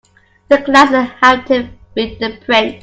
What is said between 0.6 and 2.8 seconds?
glasses helped him read the print.